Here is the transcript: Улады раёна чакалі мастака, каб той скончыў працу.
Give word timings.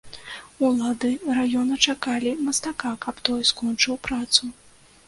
Улады 0.69 1.11
раёна 1.39 1.79
чакалі 1.91 2.35
мастака, 2.47 2.91
каб 3.05 3.25
той 3.31 3.41
скончыў 3.53 4.03
працу. 4.11 4.53